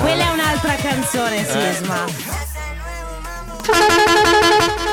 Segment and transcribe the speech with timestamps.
[0.00, 2.04] Quella è un'altra canzone, Sisma.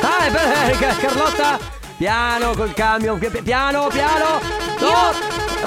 [0.02, 1.60] Ah, è Ca- Carlotta,
[1.98, 4.40] piano col camion, pi- pi- piano, piano.
[4.80, 5.12] No,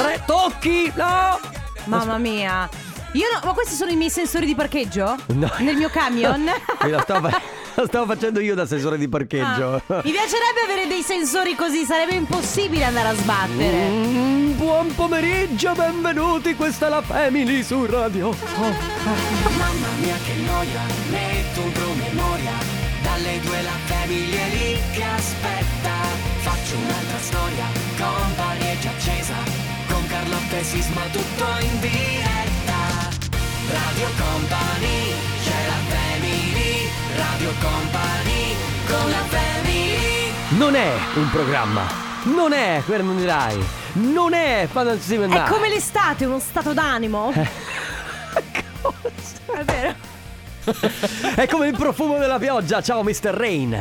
[0.03, 1.39] re- tocchi, no.
[1.85, 2.69] Mamma mia.
[3.13, 5.17] Io no, ma questi sono i miei sensori di parcheggio?
[5.27, 5.51] No.
[5.59, 6.43] Nel mio camion?
[6.83, 7.41] Mi Lo stavo, fa-
[7.87, 9.83] stavo facendo io da sensore di parcheggio.
[9.87, 13.89] Ah, mi piacerebbe avere dei sensori così, sarebbe impossibile andare a sbattere.
[13.89, 18.31] Mm, buon pomeriggio, benvenuti, questa è la Family su radio.
[18.31, 22.53] Mamma mia che noia, metto un promemoria
[23.03, 25.93] Dalle due la famiglia è lì che aspetta
[26.41, 29.35] Faccio un'altra storia, company è già accesa
[29.89, 33.13] Con Carlotta e Sisma tutto in diretta
[33.69, 35.34] Radio Company, family
[37.17, 38.55] Radio Company,
[38.89, 41.83] con la family Non è un programma,
[42.25, 43.63] non è, quello non dirai,
[43.95, 47.33] non è Fantasy È come l'estate, uno stato d'animo.
[49.55, 49.95] È vero.
[51.37, 52.83] È come il profumo della pioggia.
[52.83, 53.31] Ciao, Mr.
[53.31, 53.73] Rain.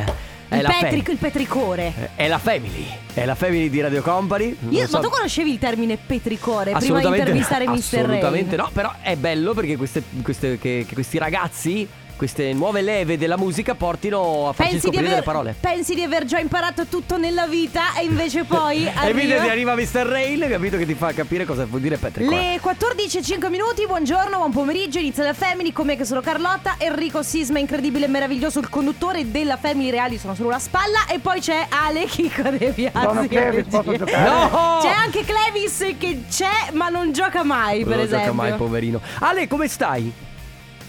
[0.46, 1.92] È Il, la, petric- fam- il petricore.
[2.14, 2.86] è la family.
[3.12, 4.56] È la family di Radio Company.
[4.68, 7.72] Io, so- ma tu conoscevi il termine petricore prima di Assolutamente, intervistare Mr.
[7.72, 8.68] assolutamente Rain?
[8.68, 13.36] no, però è bello perché queste, queste- che, che questi ragazzi, queste nuove leve della
[13.36, 15.56] musica portino a farci Pensi scoprire aver, delle parole.
[15.58, 19.50] pensi di aver già imparato tutto nella vita e invece poi E vedi arriva...
[19.50, 20.06] arriva Mr.
[20.06, 22.30] Rain, capito che ti fa capire cosa vuol dire Patrick.
[22.30, 27.58] Le 14.05 minuti, buongiorno, buon pomeriggio, inizia la Family, come che sono Carlotta, Enrico Sisma,
[27.58, 32.04] incredibile e meraviglioso, il conduttore della Family Reali, sono sulla spalla e poi c'è Ale
[32.06, 32.98] Chico De Biasi.
[33.02, 34.28] Sono Clevis, posso giocare?
[34.28, 34.78] No!
[34.82, 38.30] C'è anche Clevis che c'è ma non gioca mai, per non esempio.
[38.30, 39.00] gioca mai, poverino.
[39.20, 40.12] Ale, come stai?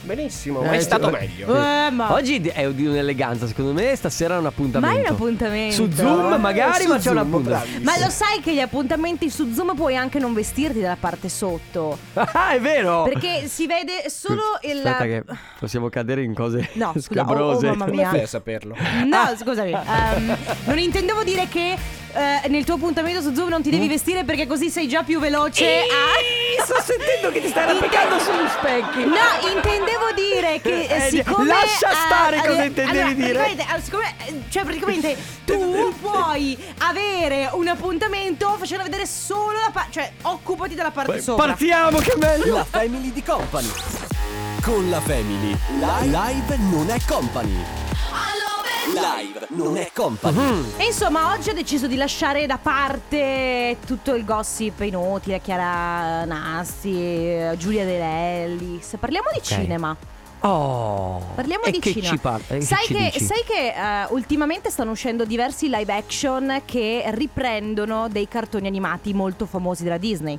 [0.06, 1.48] Benissimo, Eh, è stato cioè- meglio.
[1.56, 2.14] Eh, ma...
[2.14, 4.96] Oggi è di un'eleganza, secondo me stasera è un appuntamento.
[4.96, 5.74] Ma è un appuntamento.
[5.76, 7.68] Su Zoom magari, Su ma c'è un appuntamento.
[7.70, 7.84] bravi.
[7.84, 11.98] Ma lo sai che gli appuntamenti su Zoom puoi anche non vestirti dalla parte sotto.
[12.38, 13.04] Ah, è vero!
[13.04, 14.78] Perché si vede solo il.
[14.86, 15.24] Aspetta che
[15.60, 17.66] possiamo cadere in cose No, scusa, scabrose.
[17.68, 18.10] oh, oh, mamma Come mia.
[18.10, 18.76] fai a saperlo?
[19.06, 19.72] No, scusami.
[19.72, 21.74] ehm, non intendevo dire che
[22.14, 23.72] eh, nel tuo appuntamento su Zoom non ti Mm.
[23.72, 25.66] devi vestire perché così sei già più veloce.
[25.66, 26.45] a...
[26.64, 29.04] Sto sentendo che ti stai arrampicando sugli specchi.
[29.06, 33.34] No, intendevo dire che eh, Eh, siccome lascia stare eh, cosa eh, intendevi allora, dire.
[33.34, 34.16] praticamente, eh, siccome,
[34.50, 40.92] cioè praticamente tu puoi avere un appuntamento facendo vedere solo la parte cioè occupati della
[40.92, 41.48] parte sopra.
[41.48, 42.56] Partiamo, che meglio!
[42.56, 43.72] La Family di Company.
[44.62, 45.56] Con la Family.
[45.80, 47.64] Live, non è company.
[48.94, 50.64] Live non è company.
[50.78, 56.96] E insomma, oggi ho deciso di lasciare da parte tutto il gossip inutile, Chiara Nasti,
[56.96, 58.96] eh, Giulia De Lellis.
[59.00, 59.96] Parliamo di cinema.
[60.42, 61.20] Oh.
[61.34, 62.10] Parliamo di che cinema.
[62.10, 63.24] Ci parla, e sai che, dici?
[63.24, 69.48] sai che, eh, ultimamente stanno uscendo diversi live action che riprendono dei cartoni animati molto
[69.48, 70.38] famosi della Disney.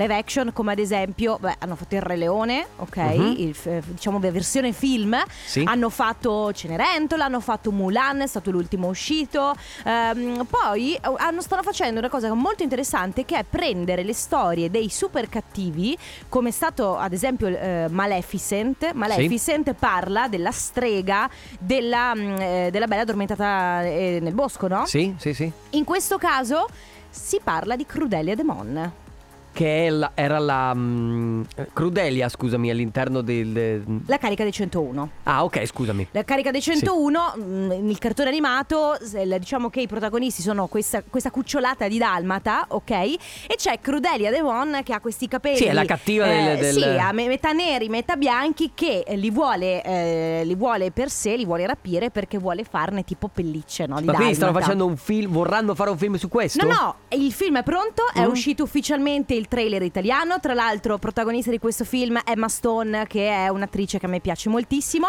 [0.00, 2.96] Live action come ad esempio, beh, hanno fatto Il Re Leone, ok?
[2.96, 3.34] Mhm.
[3.36, 5.14] Il f- diciamo la versione film.
[5.44, 5.62] Sì.
[5.66, 9.54] Hanno fatto Cenerentola, hanno fatto Mulan, è stato l'ultimo uscito.
[9.84, 14.70] Ehm, poi eh, hanno, stanno facendo una cosa molto interessante che è prendere le storie
[14.70, 15.96] dei super cattivi,
[16.30, 18.92] come è stato ad esempio eh, Maleficent.
[18.94, 21.28] Maleficent parla della strega
[21.58, 24.86] della, mm, eh, della bella addormentata eh, nel bosco, no?
[24.86, 25.52] Sì, sì, sì.
[25.70, 26.66] In questo caso
[27.10, 29.08] si parla di Crudelia Demon.
[29.52, 33.48] Che è la- era la mm, Crudelia, scusami, all'interno del...
[33.48, 35.10] del- La carica dei 101.
[35.24, 36.06] Ah, ok, scusami.
[36.12, 38.96] La carica dei 101, mh, il cartone animato,
[39.38, 42.90] diciamo che i protagonisti sono questa, questa cucciolata di dalmata, ok?
[42.90, 43.18] E
[43.56, 45.56] c'è Crudelia Devon che ha questi capelli.
[45.56, 49.82] Sì, è la cattiva del- del- Sì, me- metà neri, metà bianchi, che li vuole,
[49.82, 53.98] eh, li vuole per sé, li vuole rapire perché vuole farne tipo pellicce, no?
[54.00, 56.64] Di Ma quindi stanno facendo un film, vorranno fare un film su questo?
[56.64, 58.30] No, no, il film è pronto, è Mm.
[58.30, 60.38] uscito ufficialmente il trailer italiano.
[60.38, 64.20] Tra l'altro, protagonista di questo film è Emma Stone, che è un'attrice che a me
[64.20, 65.08] piace moltissimo.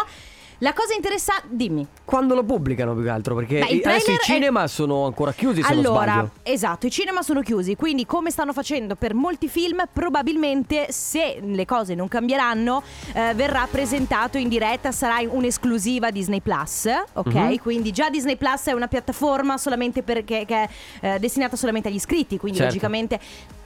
[0.64, 1.88] La cosa interessante, dimmi.
[2.06, 3.34] Quando lo pubblicano più che altro?
[3.34, 6.30] Perché Beh, adesso i trailer è- cinema sono ancora chiusi se non allora, sbaglio.
[6.44, 11.66] esatto, i cinema sono chiusi, quindi come stanno facendo per molti film, probabilmente se le
[11.66, 12.84] cose non cambieranno,
[13.14, 17.34] eh, verrà presentato in diretta, sarà un'esclusiva Disney Plus, ok?
[17.34, 17.58] Mhm.
[17.58, 20.70] Quindi già Disney Plus è una piattaforma solamente perché che è
[21.16, 22.72] eh, destinata solamente agli iscritti, quindi Certo.
[22.76, 23.20] logicamente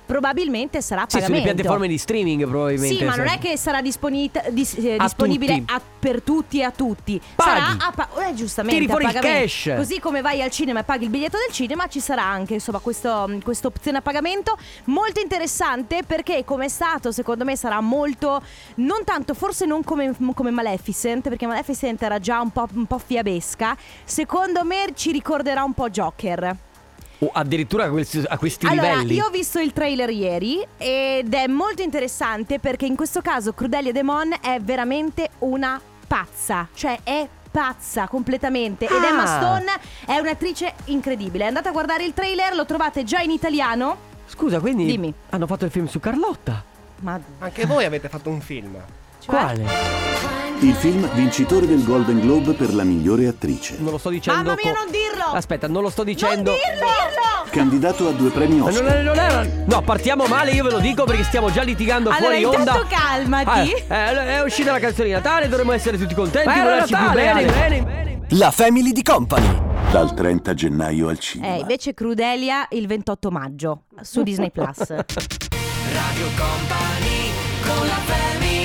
[0.06, 1.56] probabilmente sarà a Sì, sono le pagamento.
[1.62, 2.98] piattaforme di streaming probabilmente.
[2.98, 5.74] Sì, ma non è che sarà disponi- dis- eh, A disponibile tutti.
[5.74, 7.20] a- per tutti e a tutti.
[7.36, 7.50] Paghi.
[7.50, 9.40] Sarà a pa- eh, giustamente Tiri fuori a pagamento.
[9.42, 9.74] cash.
[9.76, 12.80] Così come vai al cinema e paghi il biglietto del cinema, ci sarà anche insomma
[12.80, 18.42] questo, questa opzione a pagamento molto interessante perché come è stato, secondo me sarà molto
[18.76, 23.00] non tanto, forse non come, come Maleficent, perché Maleficent era già un po', un po'
[23.00, 23.76] fiabesca.
[24.04, 26.56] Secondo me ci ricorderà un po' Joker.
[27.20, 29.16] O addirittura a questi, a questi Allora, livelli.
[29.16, 33.92] io ho visto il trailer ieri ed è molto interessante perché in questo caso Crudelia
[33.94, 39.08] Demon è veramente una pazza, cioè è pazza completamente ed Ah.
[39.08, 39.72] Emma Stone
[40.06, 41.46] è un'attrice incredibile.
[41.46, 44.14] Andate a guardare il trailer, lo trovate già in italiano.
[44.28, 45.14] Scusa, quindi Dimmi.
[45.30, 46.64] hanno fatto il film su Carlotta.
[47.02, 48.76] Ma Anche voi avete fatto un film.
[49.26, 49.66] Cioè, Quale?
[50.60, 53.76] Il film vincitore del Golden Globe per la migliore attrice.
[53.80, 54.42] Non lo sto dicendo.
[54.42, 55.24] Mamma mia, co- non dirlo!
[55.34, 56.52] Aspetta, non lo sto dicendo.
[56.52, 57.52] Non dirlo!
[57.52, 58.96] Candidato a due premi Ma non, Oscar.
[58.98, 59.48] è- non era.
[59.66, 62.58] No, partiamo male, io ve lo dico perché stiamo già litigando Allora, fuori onda.
[62.60, 63.72] intanto calmati.
[63.72, 66.48] Eh, eh, è uscita la canzone di Natale, dovremmo essere tutti contenti.
[66.48, 67.52] Ma volerci più Natale, bene, Ale.
[67.52, 68.20] bene, bene.
[68.30, 69.64] La Family di Company.
[69.92, 71.54] Dal 30 gennaio al cinema.
[71.56, 74.78] Eh, invece Crudelia il 28 maggio su Disney Plus.
[74.88, 77.32] Radio Company
[77.66, 78.65] con la family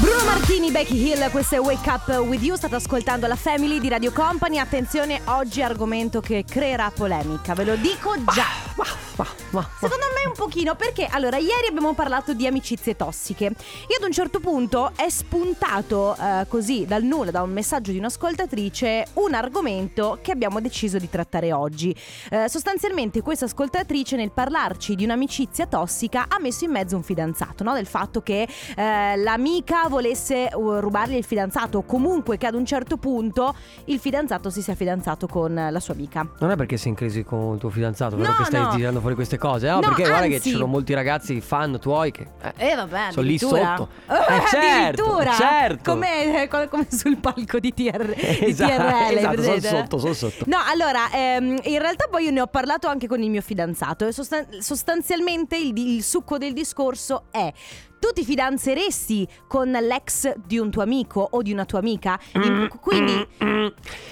[0.00, 3.90] Bruno Martini, Becky Hill, questo è Wake Up With You, state ascoltando la Family di
[3.90, 9.09] Radio Company, attenzione, oggi argomento che creerà polemica, ve lo dico già.
[9.20, 9.68] Ma, ma, ma.
[9.78, 14.12] Secondo me un pochino perché allora ieri abbiamo parlato di amicizie tossiche e ad un
[14.12, 20.18] certo punto è spuntato eh, così dal nulla, da un messaggio di un'ascoltatrice, un argomento
[20.22, 21.94] che abbiamo deciso di trattare oggi.
[22.30, 27.62] Eh, sostanzialmente questa ascoltatrice nel parlarci di un'amicizia tossica ha messo in mezzo un fidanzato,
[27.62, 27.74] no?
[27.74, 32.64] del fatto che eh, l'amica volesse uh, rubargli il fidanzato o comunque che ad un
[32.64, 33.54] certo punto
[33.86, 36.26] il fidanzato si sia fidanzato con la sua amica.
[36.38, 38.74] Non è perché sei in crisi con il tuo fidanzato, vero No, che stai no.
[38.74, 39.66] tirando fuori queste cose?
[39.68, 42.26] No, No, perché guarda che ci sono molti ragazzi fan tuoi che.
[42.42, 43.76] eh, Eh vabbè, Sono lì addirittura.
[43.76, 43.88] sotto.
[44.08, 45.32] Eh, Eh, certo, addirittura.
[45.32, 45.90] certo.
[45.92, 49.16] Come, come- come sul palco di, TR, di Esatto, TRL.
[49.16, 50.44] esatto, sono sotto, sono sotto.
[50.46, 54.06] No, allora, ehm, in realtà poi io ne ho parlato anche con il mio fidanzato
[54.06, 57.52] e sostan- sostanzialmente il, il succo del discorso è...
[58.00, 62.18] Tu ti fidanzeresti con l'ex di un tuo amico o di una tua amica?
[62.32, 63.66] In- quindi Mm,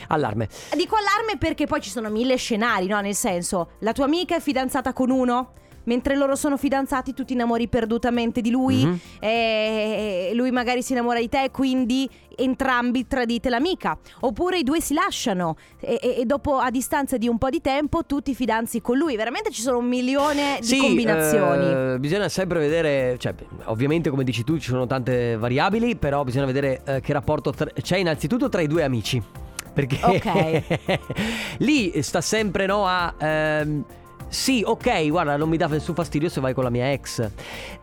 [0.08, 0.49] Allarme.
[0.76, 3.00] dico allarme perché poi ci sono mille scenari, no?
[3.00, 5.52] Nel senso, la tua amica è fidanzata con uno?
[5.88, 8.99] Mentre loro sono fidanzati, tu ti innamori perdutamente di lui, Mhm.
[9.20, 13.96] e lui magari si innamora di te, e quindi entrambi tradite l'amica.
[14.20, 17.62] Oppure i due si lasciano e, e- e dopo, a distanza di un po' di
[17.62, 19.17] tempo, tu ti fidanzi con lui.
[19.17, 21.94] Veramente ci sono un milione di Sì, combinazioni.
[21.94, 23.34] eh, bisogna sempre vedere, cioè,
[23.64, 27.70] ovviamente come dici tu ci sono tante variabili, però bisogna vedere eh, che rapporto tra-
[27.81, 29.23] c'è innanzitutto tra i due amici.
[29.73, 30.62] Perché Ok.
[31.58, 33.14] lì sta sempre no a...
[33.19, 33.84] ehm,
[34.28, 37.28] sì, ok, guarda, non mi dà nessun fastidio se vai con la mia ex.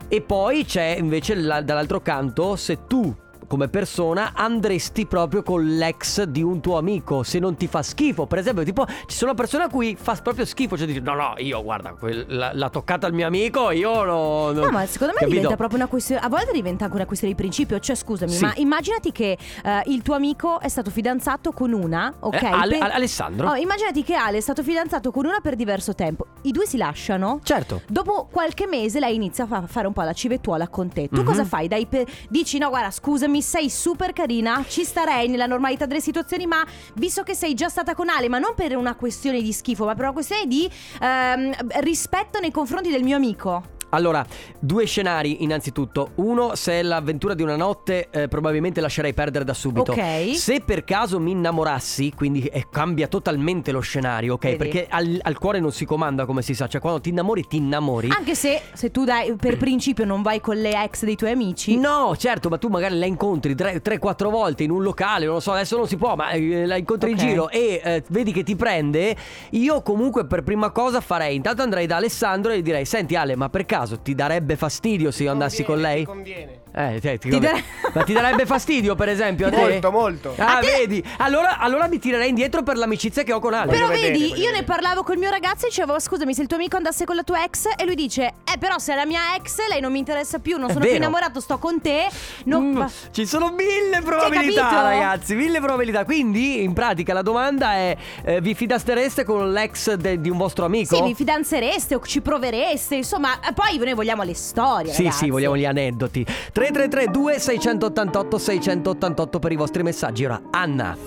[0.07, 3.13] E poi c'è invece la- dall'altro canto, se tu
[3.47, 8.25] come persona andresti proprio con l'ex di un tuo amico se non ti fa schifo.
[8.25, 11.33] Per esempio, tipo, ci sono persone a cui fa proprio schifo, cioè dici no, no,
[11.37, 15.19] io guarda, quel- la- l'ha toccata il mio amico, io no, No, ma secondo me
[15.19, 15.35] Capito?
[15.35, 16.21] diventa proprio una questione.
[16.21, 17.79] A volte diventa anche una questione di principio.
[17.79, 18.43] Cioè, scusami, Sì.
[18.43, 22.41] ma immaginati che eh, il tuo amico è stato fidanzato con una, ok?
[22.41, 23.49] Eh, Ale- Per- Alessandro?
[23.49, 26.25] Oh, immaginati che Ale è stato fidanzato con una per diverso tempo.
[26.43, 27.39] I due si lasciano.
[27.43, 27.81] Certo.
[27.87, 31.07] Dopo qualche mese lei inizia a fa- fare un po' la civettuola con te.
[31.09, 31.25] Tu Mhm.
[31.25, 31.67] cosa fai?
[31.67, 36.45] Dai per- Dici no, guarda, scusami, sei super carina, ci starei nella normalità delle situazioni,
[36.45, 36.65] ma
[36.95, 39.93] visto che sei già stata con Ale, ma non per una questione di schifo, ma
[39.93, 40.69] per una questione di
[41.01, 43.74] ehm, rispetto nei confronti del mio amico.
[43.95, 44.25] Allora,
[44.59, 46.11] due scenari innanzitutto.
[46.15, 49.93] Uno, se è l'avventura di una notte, eh, probabilmente lascerei perdere da subito.
[49.93, 50.35] Ok.
[50.35, 54.43] Se per caso mi innamorassi, quindi eh, cambia totalmente lo scenario, ok?
[54.43, 54.57] Vedi.
[54.57, 56.67] Perché al, al cuore non si comanda, come si sa.
[56.67, 58.09] Cioè, quando ti innamori, ti innamori.
[58.15, 61.77] Anche se, se tu dai, per principio non vai con le ex dei tuoi amici.
[61.77, 65.51] No, certo, ma tu magari la incontri 3-4 volte in un locale, non lo so,
[65.51, 67.21] adesso non si può, ma eh, la incontri Ok.
[67.21, 69.15] in giro e eh, vedi che ti prende.
[69.51, 73.35] Io comunque per prima cosa farei, intanto andrei da Alessandro e gli direi, senti Ale,
[73.35, 76.05] ma per caso ti darebbe fastidio se io andassi con lei?
[76.05, 76.64] Conviene.
[76.77, 77.63] Eh, te- ti, Ti come- dare-
[77.93, 79.47] Ma ti darebbe fastidio, per esempio?
[79.47, 79.55] a te?
[79.55, 80.33] Molto, molto.
[80.37, 81.01] Ah, te- vedi?
[81.19, 83.71] Allora, allora mi tirerei indietro per l'amicizia che ho con Ale.
[83.71, 84.63] Però vedere, vedi, io ne vedere.
[84.63, 87.45] parlavo col mio ragazzo e dicevo scusami se il tuo amico andasse con la tua
[87.45, 90.39] ex e lui dice eh però se è la mia ex lei non mi interessa
[90.39, 92.07] più, non sono più innamorato, sto con te.
[92.43, 92.63] Non...
[92.65, 94.81] Mm, ci sono mille probabilità, capito?
[94.81, 95.35] ragazzi.
[95.35, 96.03] Mille probabilità.
[96.03, 100.65] Quindi, in pratica, la domanda è: eh, vi fidastereste con l'ex de- di un vostro
[100.65, 100.95] amico?
[100.97, 104.91] Sì, vi fidanzereste o ci provereste, insomma, eh, poi noi vogliamo le storie.
[104.91, 105.23] Sì, ragazzi.
[105.25, 106.23] sì, vogliamo gli aneddoti.
[106.25, 110.25] 333 2688 688 per i vostri messaggi.
[110.25, 110.97] Ora, Anna.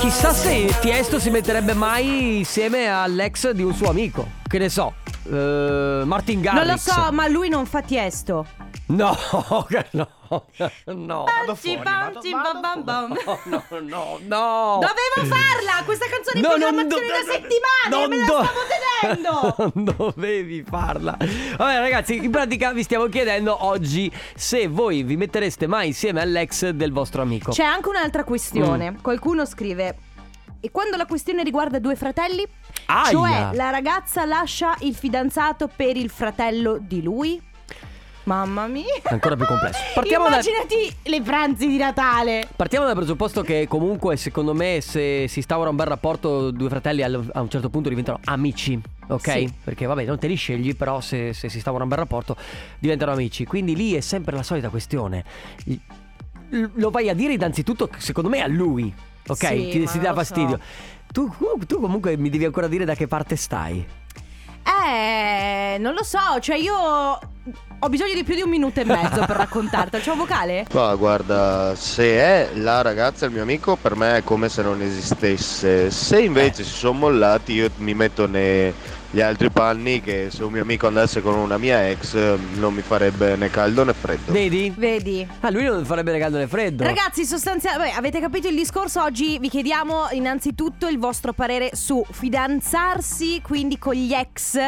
[0.00, 4.26] Chissà se Tiesto si metterebbe mai insieme all'ex di un suo amico.
[4.46, 4.94] Che ne so.
[5.30, 6.64] eh, Martin Garrix.
[6.64, 8.46] Non lo so, ma lui non fa tiesto.
[8.86, 11.24] No, no, no.
[11.24, 13.08] Vado fuori, vado- vado bam, bam.
[13.12, 14.78] No, no, no, no.
[14.80, 18.44] Dovevo farla questa canzone in No, non programmazione do- da settimane, non me la do-
[18.44, 18.60] stavo
[19.00, 19.54] tenendo.
[19.56, 21.16] Non dovevi farla.
[21.18, 26.70] Vabbè, ragazzi, in pratica vi stiamo chiedendo oggi se voi vi mettereste mai insieme all'ex
[26.70, 27.52] del vostro amico.
[27.52, 28.92] C'è anche un'altra questione.
[28.92, 28.96] Mm.
[29.00, 29.96] Qualcuno scrive.
[30.60, 32.44] E quando la questione riguarda due fratelli?
[32.86, 33.10] Aia.
[33.10, 37.40] Cioè, la ragazza lascia il fidanzato per il fratello di lui?
[38.28, 38.84] Mamma mia.
[39.04, 39.78] Ancora più complesso.
[39.94, 42.46] Partiamo da- Immaginati le pranzi di Natale.
[42.54, 47.02] Partiamo dal presupposto che comunque secondo me se si instaura un bel rapporto due fratelli
[47.02, 49.30] al- a un certo punto diventano amici, ok?
[49.30, 49.52] Sì.
[49.64, 52.36] Perché vabbè non te li scegli però se, se si instaura un bel rapporto
[52.78, 53.46] diventano amici.
[53.46, 55.24] Quindi lì è sempre la solita questione.
[56.74, 58.92] Lo vai a dire innanzitutto secondo me a lui,
[59.26, 59.36] ok?
[59.46, 60.58] Sì, Ti si dà fastidio.
[60.58, 60.96] so.
[61.10, 61.30] Tu,
[61.66, 63.82] tu comunque mi devi ancora dire da che parte stai.
[64.64, 66.74] Eh, non lo so, cioè io
[67.80, 70.02] ho bisogno di più di un minuto e mezzo per raccontartelo.
[70.02, 70.66] C'è un vocale?
[70.72, 74.82] Ma guarda, se è la ragazza il mio amico, per me è come se non
[74.82, 75.90] esistesse.
[75.90, 78.26] Se invece si sono mollati, io mi metto
[79.10, 82.14] negli altri panni che se un mio amico andasse con una mia ex
[82.54, 84.32] non mi farebbe né caldo né freddo.
[84.32, 84.72] Vedi?
[84.76, 85.26] Vedi?
[85.40, 86.84] Ah, lui non farebbe né caldo né freddo.
[86.84, 89.02] Ragazzi, sostanzialmente, avete capito il discorso?
[89.02, 94.58] Oggi vi chiediamo innanzitutto il vostro parere su fidanzarsi quindi con gli ex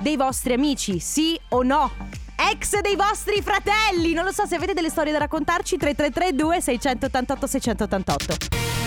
[0.00, 1.90] dei vostri amici, sì o no?
[2.36, 4.12] Ex dei vostri fratelli!
[4.12, 8.36] Non lo so se avete delle storie da raccontarci 3332 688 688.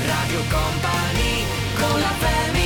[0.08, 1.44] Radio Company
[1.78, 2.61] con la family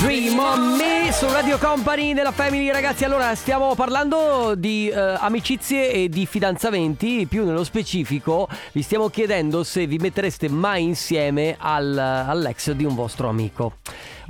[0.00, 5.90] Dream on me su Radio Company della Family ragazzi allora stiamo parlando di eh, amicizie
[5.90, 11.98] e di fidanzamenti più nello specifico vi stiamo chiedendo se vi mettereste mai insieme al-
[11.98, 13.76] all'ex di un vostro amico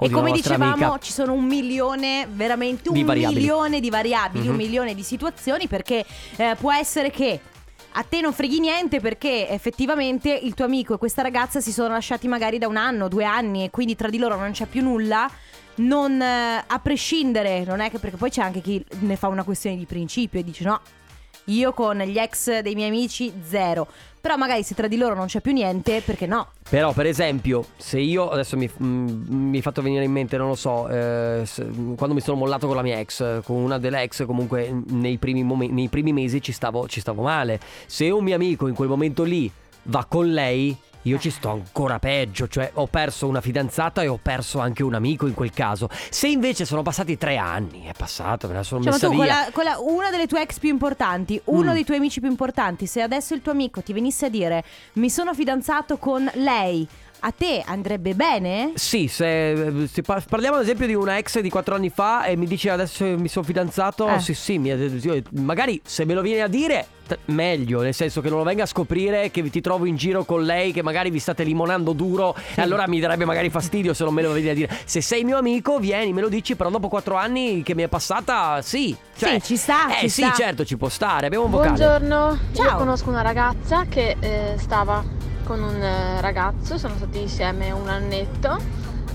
[0.01, 0.99] e come dicevamo, amica.
[1.01, 4.51] ci sono un milione, veramente un Di milione di variabili, Mhm.
[4.51, 6.05] un milione di situazioni perché
[6.37, 7.41] eh, può essere che
[7.93, 11.89] a te non freghi niente perché effettivamente il tuo amico e questa ragazza si sono
[11.89, 14.83] lasciati magari da un anno, due anni e quindi tra di loro non c'è più
[14.83, 15.31] nulla.
[15.77, 19.45] Non eh, a prescindere, non è che perché poi c'è anche chi ne fa una
[19.45, 20.81] questione di principio e dice no,
[21.45, 23.87] io con gli ex dei miei amici zero.
[24.21, 26.49] Però magari se tra di loro non c'è più niente, perché no?
[26.69, 30.49] Però, per esempio, se io adesso mi, mm, mi è fatto venire in mente, non
[30.49, 34.03] lo so, eh, se- quando mi sono mollato con la mia ex, con una delle
[34.03, 37.61] ex, comunque nei primi, momen- nei primi mesi ci stavo, ci stavo male.
[37.87, 39.51] Se un mio amico in quel momento lì
[39.89, 40.77] va con lei.
[41.03, 44.93] Io ci sto ancora peggio, cioè ho perso una fidanzata e ho perso anche un
[44.95, 45.89] amico in quel caso.
[46.11, 49.15] Se invece sono passati tre anni, è passato, me la sono Cioè, ma messa tu,
[49.15, 49.23] via.
[49.25, 51.75] quella, quella- una delle tue ex più importanti, uno Mm.
[51.75, 54.63] dei tuoi amici più importanti, se adesso il tuo amico ti venisse a dire
[54.95, 56.87] mi sono fidanzato con lei,
[57.21, 58.73] a te andrebbe bene?
[58.75, 62.37] Sì, se, se par- parliamo ad esempio di una ex di quattro anni fa e
[62.37, 64.21] mi dice adesso mi sono fidanzato, Eh.
[64.21, 68.21] sì sì, mi- io- magari se me lo viene a dire t- meglio, nel senso
[68.21, 71.11] che non lo venga a scoprire che ti trovo in giro con lei, che magari
[71.11, 74.51] vi state limonando duro e allora mi darebbe magari fastidio se non me lo viene
[74.51, 74.79] a dire.
[74.85, 77.89] Se sei mio amico vieni, me lo dici, però dopo quattro anni che mi è
[77.89, 78.97] passata, sì.
[79.17, 80.33] Cioè, Sì, ci sta, Eh ci sì, sta.
[80.35, 81.27] certo, ci può stare.
[81.27, 81.71] Abbiamo un vocale.
[81.77, 82.65] Buongiorno, Ciao.
[82.67, 85.03] io conosco una ragazza che eh, stava
[85.49, 88.59] con un eh, ragazzo, sono stati insieme un annetto,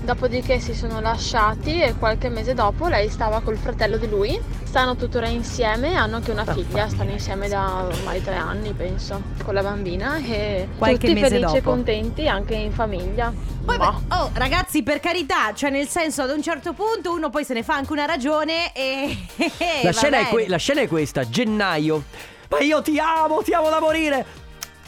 [0.00, 4.96] dopodiché si sono lasciati e qualche mese dopo lei stava col fratello di lui, stanno
[4.96, 9.62] tuttora insieme, hanno anche una figlia, stanno insieme da ormai tre anni penso, con la
[9.62, 13.32] bambina e Qualche tutti mese felici e contenti anche in famiglia.
[13.64, 14.02] Poi, Boh.
[14.08, 17.62] oh, ragazzi, per carità, cioè nel senso ad un certo punto uno poi se ne
[17.62, 19.16] fa anche una ragione e...
[19.84, 22.02] La scena, è que- la scena è questa, gennaio.
[22.48, 24.26] Ma io ti amo, ti amo da morire.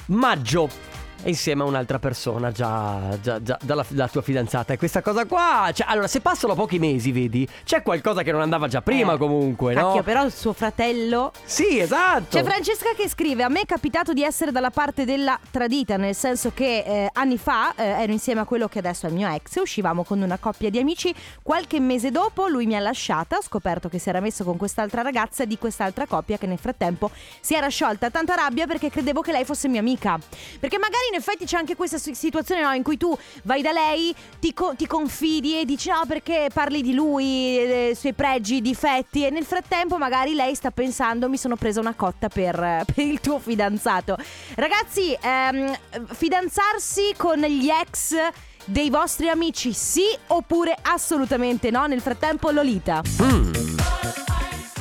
[0.07, 0.86] Maggio.
[1.27, 4.73] E insieme a un'altra persona già, già, già dalla la tua fidanzata.
[4.73, 5.69] E questa cosa qua.
[5.75, 9.19] Cioè, allora, se passano pochi mesi, vedi, c'è qualcosa che non andava già prima, Eh,
[9.19, 9.87] comunque, no?
[9.87, 12.37] Cacchio, però il suo fratello Sì, esatto.
[12.37, 16.15] C'è Francesca che scrive: A me è capitato di essere dalla parte della tradita, nel
[16.15, 19.29] senso che eh, anni fa eh, ero insieme a quello che adesso è il mio
[19.29, 19.57] ex.
[19.57, 21.13] Uscivamo con una coppia di amici.
[21.43, 23.39] Qualche mese dopo lui mi ha lasciata.
[23.39, 27.11] Ho scoperto che si era messo con quest'altra ragazza di quest'altra coppia che nel frattempo
[27.41, 28.11] si era sciolta.
[28.11, 30.17] Tanta rabbia perché credevo che lei fosse mia amica.
[30.61, 33.73] Perché magari in effetti c'è anche questa si- situazione no, in cui tu vai da
[33.73, 38.61] lei, ti, co- ti confidi e dici no perché parli di lui, dei suoi pregi,
[38.61, 42.55] difetti e nel frattempo magari lei sta pensando mi sono presa una cotta per,
[42.95, 44.17] per il tuo fidanzato.
[44.55, 45.77] Ragazzi, ehm,
[46.13, 48.15] fidanzarsi con gli ex
[48.69, 51.87] dei vostri amici sì oppure assolutamente no?
[51.87, 53.01] Nel frattempo Lolita.
[53.23, 53.66] Mm,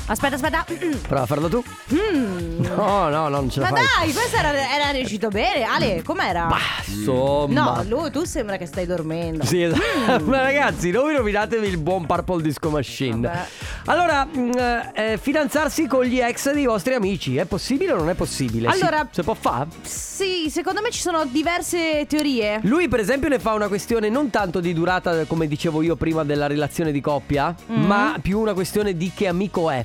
[0.07, 0.65] Aspetta, aspetta.
[1.07, 1.63] prova a farlo tu.
[1.93, 2.63] Mm.
[2.65, 3.85] No, no, non ce la Ma fai.
[4.05, 5.63] dai, questo era, era riuscito bene.
[5.63, 6.45] Ale, com'era?
[6.45, 7.81] Bah, insomma.
[7.81, 9.43] No, lui, tu sembra che stai dormendo.
[9.45, 10.23] Sì, esatto.
[10.29, 13.27] Ma ragazzi, non vi rovinatevi il buon Purple Disco Machine.
[13.27, 13.45] Vabbè.
[13.85, 14.51] Allora, mm,
[14.93, 18.71] eh, fidanzarsi con gli ex dei vostri amici è possibile o non è possibile?
[18.71, 19.69] Si- Allora- se può fare?
[19.81, 22.59] Sì, secondo me ci sono diverse teorie.
[22.63, 26.23] Lui, per esempio, ne fa una questione non tanto di durata, come dicevo io prima,
[26.23, 27.85] della relazione di coppia, Mm.
[27.85, 29.83] ma più una questione di che amico è.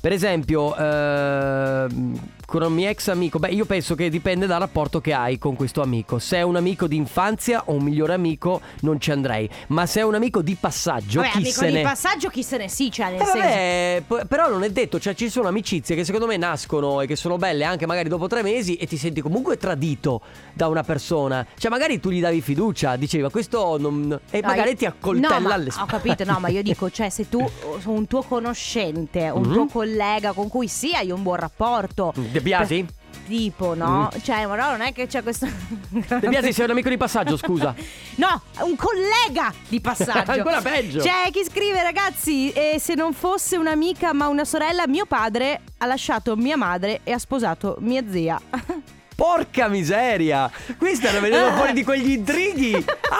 [0.00, 2.18] Per esempio, ehm,
[2.50, 5.54] con un mio ex amico, beh, io penso che dipende dal rapporto che hai con
[5.54, 6.18] questo amico.
[6.18, 9.48] Se è un amico di infanzia o un migliore amico, non ci andrei.
[9.68, 12.42] Ma se è un amico di passaggio, Vabbè, chi amico se di ne passaggio, chi
[12.42, 13.38] se ne sì, cioè nel Eh, senso.
[13.38, 17.06] vabbè, p- però non è detto, cioè ci sono amicizie che secondo me nascono e
[17.06, 20.20] che sono belle anche magari dopo tre mesi e ti senti comunque tradito
[20.52, 21.46] da una persona.
[21.56, 24.18] Cioè magari tu gli davi fiducia, diceva questo non...
[24.28, 25.86] e No, magari io- ti accoltella no, ma alle Ho spalle.
[25.88, 27.48] capito, no, ma io dico, cioè, se tu
[27.86, 29.52] un tuo conoscente, un Mhm.
[29.52, 32.12] tuo collega con cui sì hai un buon rapporto.
[32.16, 32.84] De Biasi?
[32.84, 34.10] per- Tipo, no?
[34.12, 34.18] Mm.
[34.22, 35.46] Cioè, ma no, non è che c'è questo.
[35.88, 37.72] De Biasi sei un amico di passaggio, scusa.
[38.20, 40.32] No, un collega di passaggio.
[40.32, 40.98] Ancora peggio.
[41.00, 45.86] C'è chi scrive, ragazzi, eh, se non fosse un'amica ma una sorella, mio padre ha
[45.86, 48.40] lasciato mia madre e ha sposato mia zia.
[49.20, 50.50] Porca miseria!
[50.78, 52.72] Qui stanno venendo fuori di quegli intrighi!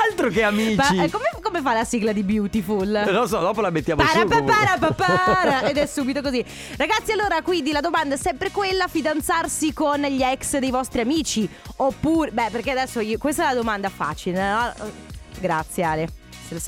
[0.09, 0.77] Altro che amici!
[0.77, 2.89] Ma, eh, come, come fa la sigla di Beautiful?
[2.89, 4.09] Non lo so, dopo la mettiamo su.
[4.09, 4.55] Para, pa, comunque.
[4.55, 4.95] para, pa,
[5.35, 5.69] para.
[5.69, 6.43] Ed è subito così.
[6.79, 11.47] Ragazzi, allora, quindi la domanda è sempre quella: fidanzarsi con gli ex dei vostri amici?
[11.77, 14.43] Oppure, beh, perché adesso io, questa è la domanda facile.
[14.43, 14.73] no?
[15.39, 16.09] Grazie, Ale.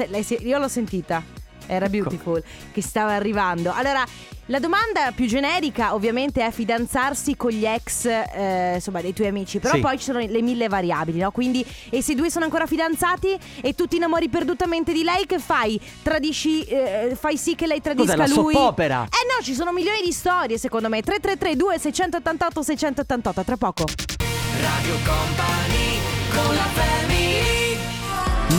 [0.09, 1.42] Lei io l'ho sentita.
[1.67, 1.91] Era Ecco.
[1.91, 2.43] beautiful
[2.73, 3.73] che stava arrivando.
[3.73, 4.05] Allora,
[4.47, 9.59] la domanda più generica ovviamente è fidanzarsi con gli ex, eh, insomma, dei tuoi amici.
[9.61, 9.81] Però Sì.
[9.81, 11.31] poi ci sono le mille variabili, no?
[11.31, 15.27] Quindi, e se i due sono ancora fidanzati e tu ti innamori perdutamente di lei,
[15.27, 15.81] che fai?
[16.03, 18.53] Tradisci, eh, fai sì che lei tradisca Cos'è, lui?
[18.55, 19.05] soppopera?
[19.05, 21.01] Eh no, ci sono milioni di storie, secondo me.
[21.03, 23.85] 333 2688 688 tra poco.
[24.61, 25.99] Radio Company
[26.35, 27.32] con la family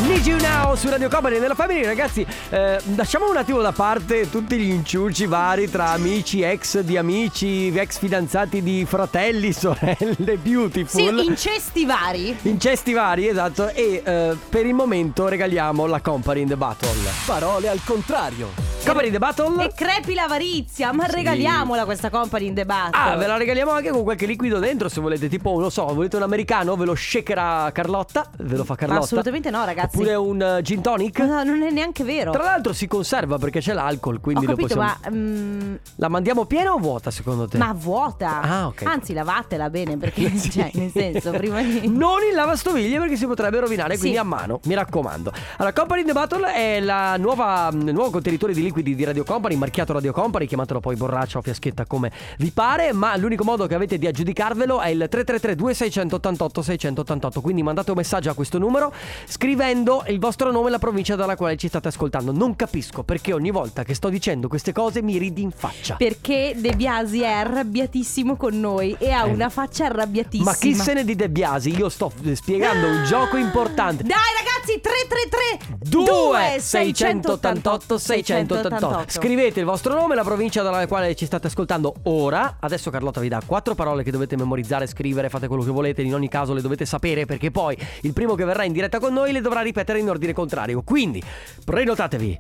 [0.08, 4.30] Need You Now su Radio Company nella famiglia ragazzi eh, lasciamo un attimo da parte
[4.30, 10.38] tutti gli inciuci vari tra amici, ex di amici, ex fidanzati di fratelli, sorelle, Sì,
[10.42, 12.36] beautiful incesti vari.
[12.44, 16.90] Incesti vari, esatto E eh, per il momento regaliamo la Company in the Battle
[17.26, 18.72] Parole al contrario.
[18.84, 21.16] Company in the Battle E crepi l'avarizia, ma Sì.
[21.16, 23.00] regaliamola questa company in the battle.
[23.00, 26.18] Ah, ve la regaliamo anche con qualche liquido dentro se volete, tipo, non so, volete
[26.18, 29.02] un americano, ve lo shakerà Carlotta, ve lo fa Carlotta.
[29.04, 29.93] assolutamente no, ragazzi.
[29.94, 31.20] Oppure un eh, gin tonic.
[31.20, 32.32] No, non è neanche vero.
[32.32, 34.98] Tra l'altro si conserva perché c'è l'alcol, Ho quindi lo capito, possiamo...
[35.04, 35.10] ma.
[35.12, 37.58] mm, La mandiamo piena o vuota secondo te?
[37.60, 38.42] ma vuota.
[38.42, 38.84] Ah, ok.
[38.86, 41.88] Anzi, lavatela bene perché, cioè, nel senso, prima di.
[42.04, 44.00] Non in lavastoviglie perché si potrebbe rovinare, Sì.
[44.02, 45.32] quindi a mano, mi raccomando.
[45.58, 49.24] Allora, Company in the Battle è la nuova, il nuovo contenitore di liquidi di Radio
[49.24, 53.68] Company, marchiato Radio Company, chiamatelo poi borraccia o fiaschetta come vi pare, ma l'unico modo
[53.68, 58.58] che avete di aggiudicarvelo è il 333 2688 688, quindi mandate un messaggio a questo
[58.58, 58.92] numero
[59.28, 62.32] scrivendo il vostro nome e la provincia dalla quale ci state ascoltando.
[62.32, 65.96] Non capisco perché ogni volta che sto dicendo queste cose mi ridi in faccia.
[65.96, 69.32] Perché De Biasi è arrabbiatissimo con noi e ha Eh.
[69.32, 70.50] una faccia arrabbiatissima.
[70.52, 71.76] Ma chi se ne di De Biasi?
[71.76, 74.04] Io sto spiegando un gioco importante.
[74.04, 81.26] Dai ragazzi 333 2 688 688 Scrivete il vostro nome, la provincia dalla quale ci
[81.26, 82.58] state ascoltando ora.
[82.60, 86.02] Adesso Carlotta vi dà quattro parole che dovete memorizzare, scrivere, fate quello che volete.
[86.02, 89.14] In ogni caso le dovete sapere perché poi il primo che verrà in diretta con
[89.14, 90.82] noi le dovrà ripetere in ordine contrario.
[90.84, 91.22] Quindi
[91.66, 92.40] prenotatevi.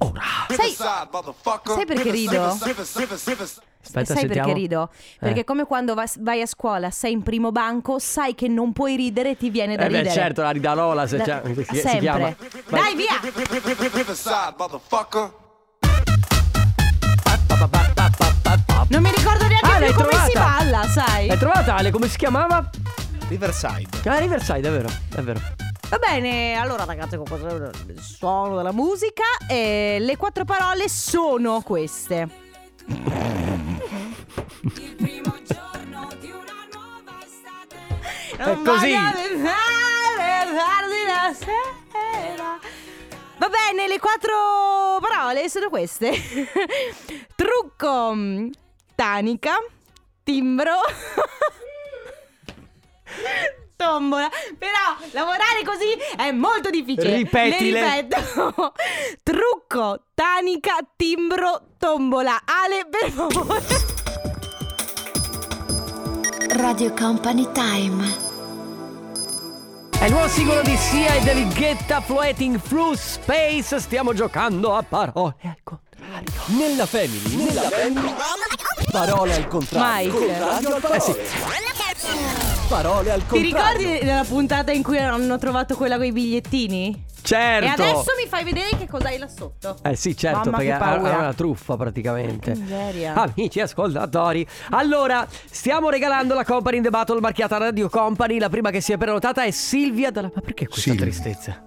[0.00, 0.20] Ora.
[0.48, 2.44] Sai, sai perché rido?
[2.44, 4.28] Aspetta, sai sentiamo.
[4.28, 4.90] perché rido?
[5.18, 5.44] Perché Eh.
[5.44, 9.30] come quando va- vai a scuola, sei in primo banco, sai che non puoi ridere
[9.30, 10.14] e ti viene da Eh beh, ridere.
[10.14, 11.98] certo, la ridarola se Da- si, si sempre.
[12.00, 12.34] chiama.
[12.68, 12.80] Vai.
[12.82, 13.20] Dai, via!
[18.88, 20.56] Non mi ricordo neanche Ah, come si trovata?
[20.58, 21.26] balla, sai?
[21.26, 21.90] L'hai trovata Ale?
[21.90, 22.70] Come si chiamava?
[23.28, 23.88] Riverside.
[24.08, 25.40] Ah, Riverside, è vero, è vero.
[25.88, 31.62] Va bene, allora ragazzi, con questo il suono della musica, eh, le quattro parole sono
[31.62, 32.28] queste.
[38.36, 38.92] È così.
[43.38, 46.12] Va bene, le quattro parole sono queste.
[47.34, 48.50] Trucco, mm,
[48.94, 49.56] tanica,
[50.22, 50.80] timbro.
[53.78, 55.86] Tombola, però lavorare così
[56.16, 57.14] è molto difficile.
[57.14, 57.80] Ripetile.
[57.80, 58.74] Le ripeto.
[59.22, 62.42] Trucco, tanica, timbro, tombola.
[62.44, 63.62] Ale, per favore.
[66.56, 68.26] Radio Company Time.
[69.96, 73.78] È il nuovo singolo di Sia e David Guetta Floating Through Space.
[73.78, 76.32] Stiamo giocando a parole al contrario.
[76.46, 78.14] Nella family, nella family.
[78.90, 80.12] Parole al contrario.
[80.12, 80.26] Mike.
[80.26, 82.47] Con Radio al Eh sì.
[82.68, 83.78] Parole al Ti contrario.
[83.78, 87.04] ricordi della puntata in cui hanno trovato quella con i bigliettini?
[87.20, 87.64] Certo.
[87.64, 89.76] E adesso mi fai vedere che cosa hai là sotto.
[89.82, 91.18] Eh sì, certo, Mamma, che perché è paura.
[91.18, 92.52] una truffa praticamente.
[92.52, 93.14] Che miseria.
[93.14, 98.38] Amici ascoltatori, allora stiamo regalando la Company in the Battle marchiata Radio Company.
[98.38, 100.30] La prima che si è prenotata è Silvia dalla...
[100.34, 101.04] Ma perché questa Silvia.
[101.06, 101.62] tristezza?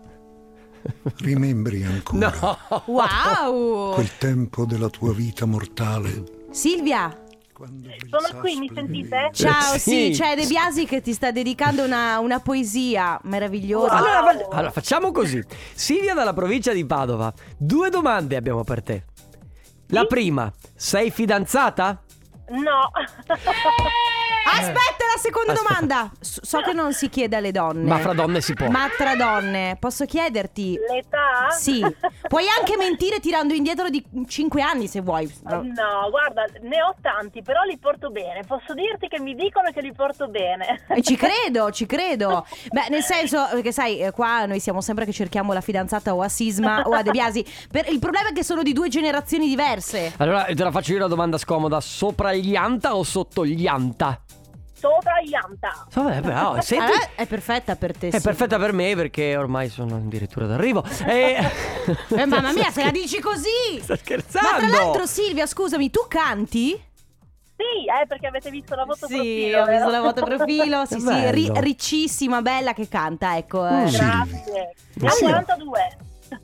[1.20, 2.82] Rimembri ancora No.
[2.86, 3.94] Wow!
[3.94, 7.16] quel tempo della tua vita mortale, Silvia,
[8.10, 9.30] Sono qui, mi sentite?
[9.34, 10.20] Ciao, sì, Sì.
[10.22, 13.94] c'è De Biasi che ti sta dedicando una, una poesia meravigliosa.
[13.96, 15.44] Allora, va- allora, facciamo così.
[15.74, 17.32] Silvia dalla provincia di Padova.
[17.58, 19.06] Due domande abbiamo per te.
[19.88, 22.02] La prima, sei fidanzata?
[22.50, 22.90] No.
[24.46, 25.74] Aspetta la seconda Aspetta.
[25.80, 26.12] domanda.
[26.20, 27.84] So che non si chiede alle donne.
[27.88, 28.70] Ma fra donne si può.
[28.70, 30.78] Ma tra donne, posso chiederti?
[30.90, 31.50] L'età?
[31.52, 31.84] Sì.
[32.28, 35.32] Puoi anche mentire tirando indietro di 5 anni se vuoi.
[35.44, 38.44] No, guarda, ne ho tanti, però li porto bene.
[38.46, 40.84] Posso dirti che mi dicono che li porto bene.
[40.90, 42.46] E ci credo, ci credo.
[42.72, 46.22] Beh, nel senso, perché sai, eh, qua noi siamo sempre che cerchiamo la fidanzata o
[46.22, 47.46] a Sisma o a De Biasi.
[47.72, 50.14] Per- il problema è che sono di due generazioni diverse.
[50.18, 51.80] Allora te la faccio io una domanda scomoda.
[51.82, 54.20] Sopra gli anta o sotto gli anta?
[54.82, 55.86] Sopra Ianta.
[55.94, 56.92] Vabbè, però, senti...
[56.92, 58.08] Eh, è perfetta per te.
[58.08, 58.22] È sì.
[58.22, 60.84] perfetta per me perché ormai sono addirittura d'arrivo.
[61.06, 61.38] E...
[62.10, 63.80] Eh, mamma mia, se la dici così!
[63.82, 64.58] Sto Ma scherzando.
[64.58, 66.70] tra l'altro, Silvia, scusami, tu canti?
[67.56, 69.62] Sì, eh, perché avete visto la foto Sì, profilo.
[69.62, 70.86] ho visto la foto profilo.
[70.86, 73.68] Sì, sì, ri- riccissima, bella che canta, ecco.
[73.68, 73.72] eh.
[73.72, 73.88] Mm.
[73.88, 74.74] Grazie.
[75.04, 75.24] Ho Sì.
[75.26, 75.98] 42.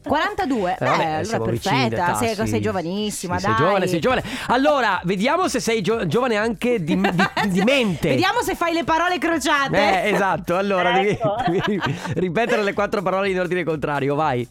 [0.04, 2.48] 42, Eh, vabbè, allora siamo perfetta, sei, sì.
[2.48, 3.56] sei giovanissima, Sì, dai.
[3.56, 4.24] Sei giovane, sei giovane.
[4.48, 8.10] Allora, vediamo se sei gio- giovane anche di, di- di mente.
[8.10, 10.04] Vediamo se fai le parole crociate.
[10.04, 10.56] Eh, esatto.
[10.58, 11.36] Allora, devi, Ecco.
[11.48, 11.82] devi
[12.16, 14.48] ripetere le quattro parole in ordine contrario, vai.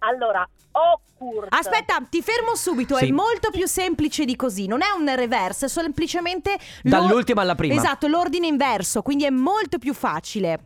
[0.00, 1.46] Allora, Occurt.
[1.54, 3.06] Aspetta, ti fermo subito, Sì.
[3.08, 7.74] è molto più semplice di così, non è un reverse, è semplicemente Dall'ultima alla prima.
[7.74, 10.58] Esatto, l'ordine inverso, quindi è molto più facile.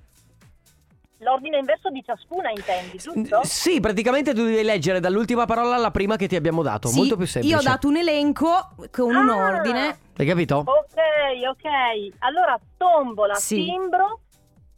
[1.23, 3.41] L'ordine inverso di ciascuna intendi, giusto?
[3.45, 6.89] Sì, praticamente tu devi leggere dall'ultima parola alla prima che ti abbiamo dato.
[6.89, 7.55] Sì, Molto più semplice.
[7.55, 9.37] Io ho dato un elenco con un Ah.
[9.37, 9.99] ordine.
[10.17, 10.57] Hai capito?
[10.67, 12.15] Ok, ok.
[12.21, 13.57] Allora, tombola, Sì.
[13.57, 14.21] timbro,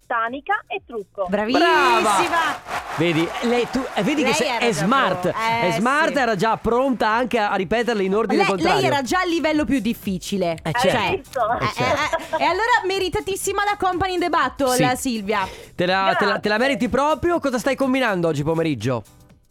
[0.06, 1.26] tanica e trucco.
[1.28, 2.71] Bravissima.
[3.02, 5.20] Vedi, lei, tu, eh, vedi Lei che è smart.
[5.30, 5.38] pronta.
[5.60, 6.18] è Eh, smart, sì.
[6.18, 8.78] era già pronta anche a, a ripeterle in ordine Lei, contrario.
[8.78, 10.56] lei era già a livello più difficile.
[10.62, 11.16] Eh, Cioè, certo.
[11.16, 11.40] visto?
[11.58, 14.88] eh, eh, eh, e allora meritatissima la company in the battle, Sì.
[14.96, 15.40] Silvia.
[15.74, 17.40] Te la, te la- te la meriti proprio?
[17.40, 19.02] Cosa stai combinando oggi pomeriggio?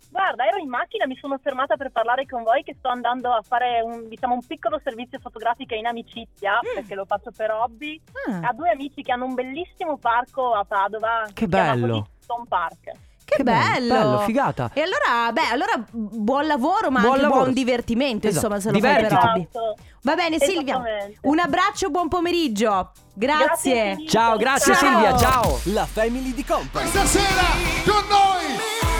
[0.09, 3.41] Guarda, ero in macchina, mi sono fermata per parlare con voi che sto andando a
[3.45, 8.47] fare un, diciamo, un piccolo servizio fotografico in amicizia, perché lo faccio per hobby, Ah,
[8.47, 11.27] a due amici che hanno un bellissimo parco a Padova.
[11.33, 12.07] Che bello.
[12.19, 12.91] Stone Park.
[13.35, 13.93] Che bello.
[13.93, 14.71] Bello, figata.
[14.73, 17.41] E allora, beh, allora buon lavoro, ma Buon anche lavoro.
[17.41, 18.45] buon divertimento, Esatto.
[18.53, 19.27] insomma, se lo fai per Divertiti.
[19.29, 19.47] hobby.
[19.49, 19.75] Esatto.
[20.03, 20.81] Va bene, Silvia.
[21.21, 22.91] Un abbraccio, buon pomeriggio.
[23.13, 23.83] Grazie.
[23.95, 24.07] Grazie.
[24.07, 24.89] Ciao, grazie Ciao.
[24.89, 25.59] Silvia, ciao.
[25.65, 26.87] La family di company.
[26.87, 27.45] Stasera
[27.85, 28.90] con noi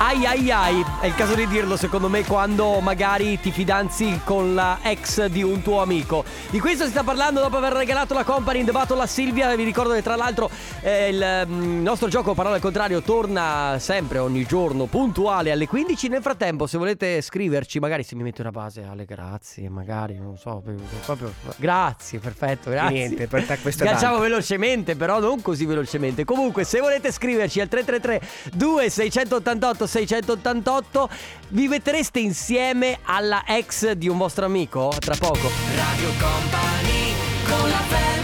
[0.00, 4.54] Ai ai ai, è il caso di dirlo secondo me quando magari ti fidanzi con
[4.54, 6.24] la ex di un tuo amico.
[6.50, 9.52] Di questo si sta parlando dopo aver regalato la company in the battle a Silvia.
[9.56, 10.48] Vi ricordo che tra l'altro
[10.82, 16.06] eh, il mm, nostro gioco Parola al contrario torna sempre ogni giorno puntuale alle 15.
[16.06, 20.38] Nel frattempo se volete scriverci, magari se mi metti una base alle grazie, magari non
[20.38, 20.62] so,
[21.04, 22.96] proprio grazie, perfetto, grazie.
[22.96, 24.28] Niente, per te questo è Sganciamo tanto.
[24.28, 26.24] velocemente, però non così velocemente.
[26.24, 31.08] Comunque, se volete scriverci al 333 2688 688
[31.48, 34.92] vi mettereste insieme alla ex di un vostro amico?
[34.98, 35.50] Tra poco.
[35.74, 37.14] Radio Company
[37.48, 38.17] con la family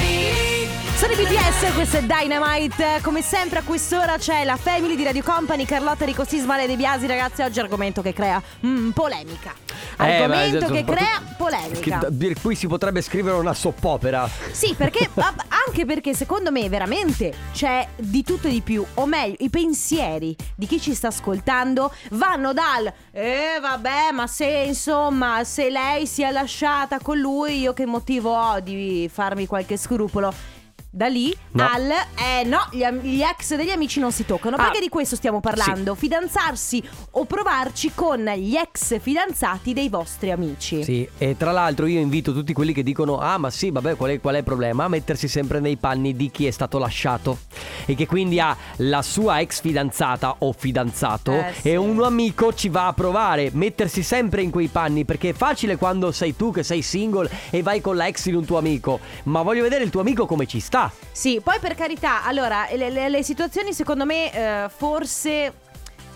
[0.96, 3.00] Sono i BTS, questo è Dynamite.
[3.02, 6.76] Come sempre a quest'ora c'è la family di Radio Company, Carlotta Rico Sisma, Lele De
[6.76, 7.06] Biasi.
[7.06, 9.52] Ragazzi, oggi argomento che crea mm, polemica.
[9.96, 11.98] Argomento Eh, ma- che crea polemica.
[11.98, 14.28] Che- di cui si potrebbe scrivere una soppopera.
[14.52, 15.10] Sì, perché
[15.66, 20.34] anche perché secondo me veramente c'è di tutto e di più, o meglio, i pensieri
[20.54, 26.22] di chi ci sta ascoltando vanno dal eh vabbè, ma se insomma, se lei si
[26.22, 30.53] è lasciata con lui, io che motivo ho di farmi qualche scrupolo?
[30.94, 31.68] Da lì No.
[31.68, 34.54] al eh no, gli, gli ex degli amici non si toccano.
[34.54, 34.62] Ah.
[34.64, 35.96] Perché di questo stiamo parlando?
[35.96, 36.80] Fidanzarsi
[37.12, 40.84] o provarci con gli ex fidanzati dei vostri amici.
[40.84, 44.10] Sì, e tra l'altro io invito tutti quelli che dicono Ah ma sì, vabbè, qual
[44.12, 44.84] è, qual è il problema?
[44.84, 47.38] A mettersi sempre nei panni di chi è stato lasciato
[47.86, 51.68] E che quindi ha la sua ex fidanzata o fidanzato Eh, sì.
[51.70, 55.76] E un amico ci va a provare Mettersi sempre in quei panni Perché è facile
[55.76, 59.00] quando sei tu che sei single E vai con la ex di un tuo amico
[59.24, 62.90] Ma voglio vedere il tuo amico come ci sta Sì, poi per carità, allora, le,
[62.90, 65.62] le- le situazioni secondo me eh, forse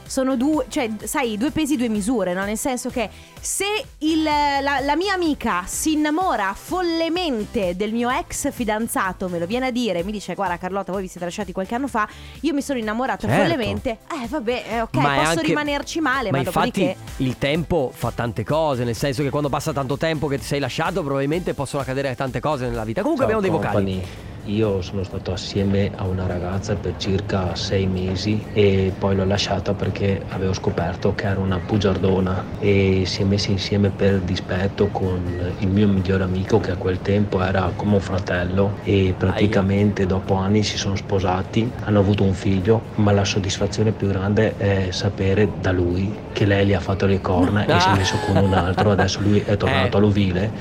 [0.08, 2.42] sono due, cioè, sai, due pesi, due misure, no?
[2.44, 3.10] Nel senso che
[3.42, 3.66] se
[3.98, 9.66] il- la, la mia amica si innamora follemente del mio ex fidanzato, me lo viene
[9.66, 12.08] a dire, mi dice, guarda Carlotta, voi vi siete lasciati qualche anno fa,
[12.40, 13.42] io mi sono innamorata Certo.
[13.42, 16.96] follemente, eh vabbè, eh, ok, Ma posso anche- rimanerci male, ma, Ma infatti dopodiché...
[17.18, 20.58] il tempo fa tante cose Nel senso che quando passa tanto tempo che ti sei
[20.60, 24.02] lasciato Probabilmente possono accadere tante cose nella vita Comunque abbiamo dei vocali
[24.48, 29.74] io sono stato assieme a una ragazza per circa sei mesi e poi l'ho lasciata
[29.74, 35.54] perché avevo scoperto che era una bugiardona e si è messa insieme per dispetto con
[35.58, 40.34] il mio migliore amico che a quel tempo era come un fratello e praticamente dopo
[40.34, 45.52] anni si sono sposati, hanno avuto un figlio, ma la soddisfazione più grande è sapere
[45.58, 48.52] da lui che lei gli ha fatto le corna e si è messo con un
[48.54, 50.00] altro, adesso lui è tornato Eh.
[50.00, 50.54] all'ovile.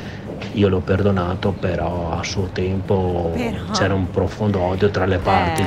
[0.52, 5.64] Io l'ho perdonato, però a suo tempo Però- c'era un profondo odio tra le parti.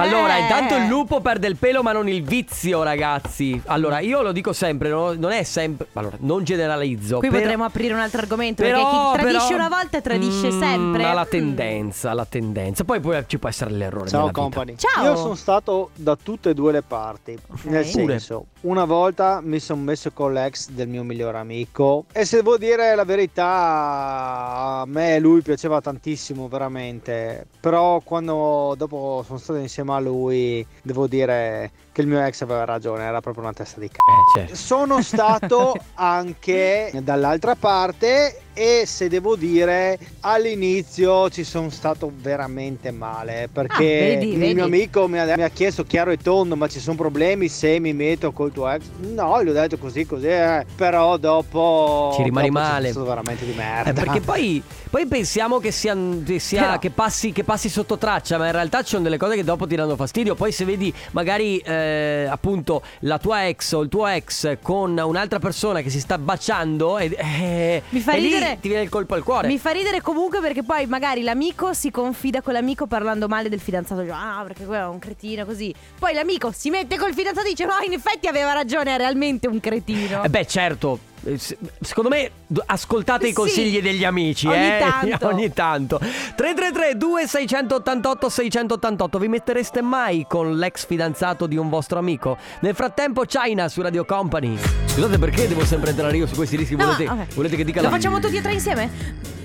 [0.00, 0.40] Allora, Eh.
[0.40, 3.60] intanto il lupo perde il pelo, ma non il vizio, ragazzi.
[3.66, 5.12] Allora, io lo dico sempre, no?
[5.12, 5.86] non è sempre.
[5.94, 7.18] Allora, non generalizzo.
[7.18, 10.46] Qui però- potremmo aprire un altro argomento però- perché chi tradisce però- una volta tradisce
[10.52, 11.04] Mm, sempre.
[11.04, 11.30] Ha la Mm.
[11.30, 12.84] tendenza, la tendenza.
[12.84, 14.08] Poi, poi ci può essere l'errore.
[14.08, 14.40] Ciao nella vita.
[14.40, 14.74] company.
[14.76, 15.04] Ciao.
[15.04, 17.38] Io sono stato da tutte e due le parti.
[17.62, 18.18] Nel Pure.
[18.18, 22.56] senso, una volta mi sono messo con l'ex del mio migliore amico e se devo
[22.56, 27.46] dire la verità, a me lui piaceva tantissimo veramente.
[27.60, 32.64] Però quando dopo sono stato insieme a lui, devo dire che il mio ex aveva
[32.64, 34.38] ragione, era proprio una testa di c***o.
[34.38, 34.56] Eh, certo.
[34.56, 43.48] Sono stato anche dall'altra parte e se devo dire all'inizio ci sono stato veramente male
[43.50, 43.78] perché Ah,
[44.18, 44.54] vedi, il vedi.
[44.54, 47.78] mio amico mi ha, mi ha chiesto chiaro e tondo ma ci sono problemi se
[47.78, 48.82] mi metto col tuo ex
[49.14, 50.66] no gli ho detto così così eh.
[50.76, 52.90] però dopo Ci rimani dopo male.
[52.90, 56.90] stato veramente di merda Eh, perché poi, poi pensiamo che, sia, che, sia- Però- che
[56.90, 59.74] passi, che passi sotto traccia, ma in realtà ci sono delle cose che dopo ti
[59.76, 60.34] danno fastidio.
[60.34, 65.38] Poi se vedi magari eh, appunto la tua ex o il tuo ex con un'altra
[65.38, 68.88] persona che si sta baciando e, eh, Mi fa e lì ridere- ti viene il
[68.88, 69.46] colpo al cuore.
[69.48, 73.60] Mi fa ridere comunque perché poi magari l'amico si confida con l'amico parlando male del
[73.60, 74.00] fidanzato.
[74.02, 75.74] Dice, Ah, perché quello è un cretino così.
[75.98, 79.46] Poi l'amico si mette col fidanzato e dice: No, in effetti aveva ragione, è realmente
[79.48, 80.22] un cretino.
[80.24, 80.98] Eh beh, certo.
[81.24, 82.30] Eh, se- Secondo me
[82.66, 83.34] ascoltate i Sì.
[83.34, 84.78] consigli degli amici, Ogni eh?
[85.08, 85.26] tanto.
[85.28, 85.98] Ogni tanto.
[85.98, 92.38] 333 2688 688 Vi mettereste mai con l'ex fidanzato di un vostro amico?
[92.60, 94.56] Nel frattempo China su Radio Company.
[94.86, 96.74] Scusate perché devo sempre entrare io su questi rischi?
[96.76, 97.34] No, volete, ok.
[97.34, 98.90] volete che dica Lo la facciamo tutti e tre insieme?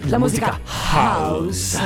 [0.08, 0.60] La musica
[0.94, 1.78] house.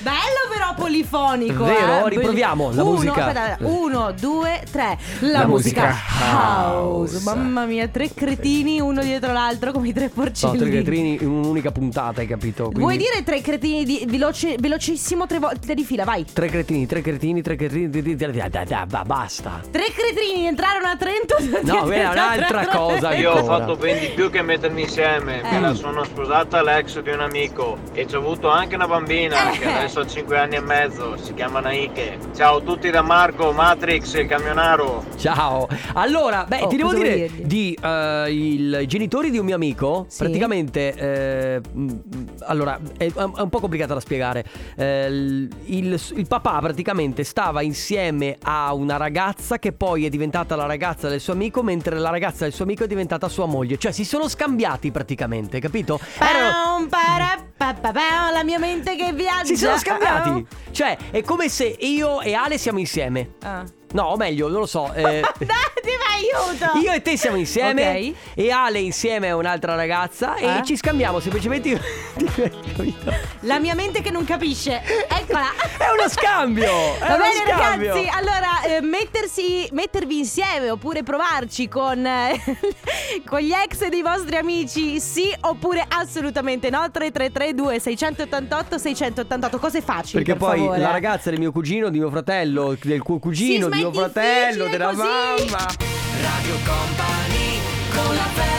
[0.00, 1.64] Bello però polifonico.
[1.64, 2.06] Vero?
[2.06, 2.10] eh?
[2.10, 3.26] Riproviamo, la Uno, musica.
[3.26, 4.96] Aspetta, uno, due, tre.
[5.20, 5.96] La, La musica, musica
[6.30, 7.16] house.
[7.16, 7.24] house.
[7.24, 10.58] Mamma mia, tre cretini uno dietro l'altro come i tre No, porcellini.
[10.58, 12.64] tre cretrini in un'unica puntata, hai capito?
[12.66, 16.04] Quindi- Vuoi dire tre cretini di, veloce- velocissimo tre volte di fila?
[16.04, 16.24] Vai.
[16.24, 19.60] Tre cretini, tre cretini, tre cretini, cretini, da- da- basta.
[19.68, 21.34] Tre cretini entrarono a Trento.
[21.62, 25.50] No, è un'altra cosa Io ho fatto ben di più che mettermi insieme, Eh.
[25.52, 27.20] me la sono sposata l'ex di un
[27.56, 31.16] amico e ci ho avuto anche una bambina che adesso ha 5 anni e mezzo,
[31.16, 32.18] si chiama Naike.
[32.34, 35.04] Ciao a tutti da Marco, Matrix, il camionaro.
[35.16, 35.66] Ciao.
[35.94, 40.04] Allora, beh, Oh, ti devo dire di eh, il- i genitori di un mio amico,
[40.08, 40.18] Sì.
[40.24, 41.88] praticamente eh, mm,
[42.46, 44.44] allora, è, è un po' complicata da spiegare.
[44.76, 45.50] Eh, il,
[46.14, 51.20] il- papà praticamente stava insieme a una ragazza che poi è diventata la ragazza del
[51.20, 54.28] suo amico, mentre la ragazza del suo amico è diventata sua moglie, cioè si sono
[54.28, 55.98] scambiati praticamente, capito?
[56.18, 56.86] Erano
[57.56, 59.44] pa, pa, pa, la mia mente che viaggia.
[59.46, 60.46] si sono scambiati.
[60.70, 63.34] Cioè, è come se io e Ale siamo insieme.
[63.42, 63.64] Ah.
[63.96, 64.92] No, o meglio, non lo so.
[64.94, 65.46] eh, Dai,
[65.82, 66.78] ti aiuto.
[66.86, 68.14] Io e te siamo insieme Ok.
[68.34, 70.58] e Ale insieme a un'altra ragazza Eh?
[70.58, 71.80] e ci scambiamo semplicemente
[73.40, 74.82] La mia mente che non capisce.
[75.08, 75.46] Eccola.
[75.78, 76.66] È uno scambio!
[76.66, 77.94] È Va uno bene scambio.
[77.94, 82.38] ragazzi, allora eh, mettersi, mettervi insieme oppure provarci con, eh,
[83.24, 86.90] con gli ex dei vostri amici, sì oppure assolutamente no?
[86.90, 90.78] 3332 688 688, cose facili Perché per poi favore.
[90.80, 94.68] la ragazza del mio cugino, di mio fratello, del tuo cugino, Sì, di mio fratello,
[94.68, 94.96] della così.
[94.98, 95.66] mamma.
[96.20, 97.60] Radio Company
[97.94, 98.55] con la family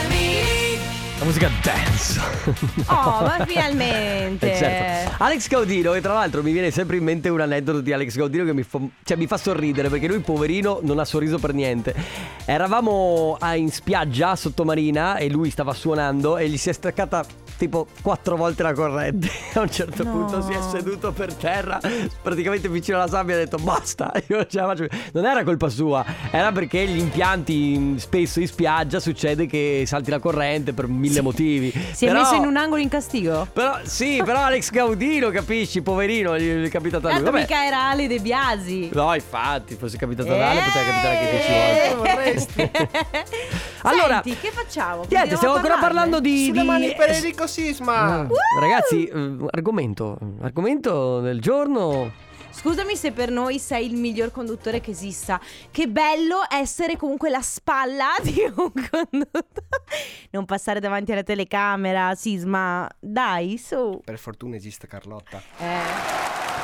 [1.19, 2.19] La musica dance.
[2.89, 4.15] Oh, ma finalmente.
[4.53, 5.23] Eh, certo.
[5.23, 8.45] Alex Gaudino, e tra l'altro mi viene sempre in mente un aneddoto di Alex Gaudino
[8.45, 11.93] che mi fa, cioè, mi fa sorridere perché lui, poverino, non ha sorriso per niente.
[12.45, 17.25] Eravamo a- in spiaggia sottomarina e lui stava suonando e gli si è staccata
[17.57, 19.27] tipo quattro volte la corrente.
[19.55, 20.11] A un certo No.
[20.11, 21.79] punto si è seduto per terra,
[22.21, 24.11] praticamente vicino alla sabbia, e ha detto basta.
[24.27, 24.97] Io non ce la faccio più.
[25.13, 30.11] Non era colpa sua, era perché gli impianti in- spesso in spiaggia succede che salti
[30.11, 31.71] la corrente per mille motivi.
[31.91, 33.47] Si è Però- messo in un angolo in castigo?
[33.51, 37.23] però sì, però Alex Gaudino, capisci, poverino, gli è capitato a lui.
[37.23, 38.89] Tanto mica era Ale De Biasi.
[38.93, 41.95] No, infatti, fosse capitato a Ale, poteva capitare anche 10 volte.
[42.13, 42.71] Vorresti.
[43.83, 45.03] allora, Senti, che facciamo?
[45.09, 46.45] niente, stiamo ancora parlando di.
[46.47, 48.23] Sulle di- mani per eh, Enrico Sisma.
[48.23, 50.17] mm, Ragazzi, eh, argomento.
[50.41, 52.25] Argomento del giorno.
[52.57, 55.39] Scusami se per noi sei il miglior conduttore che esista.
[55.69, 59.67] Che bello essere comunque la spalla di un conduttore.
[60.31, 62.89] Non passare davanti alla telecamera, Sisma.
[62.99, 64.01] Dai, su.
[64.03, 65.39] Per fortuna esiste Carlotta.
[65.59, 66.56] Eh.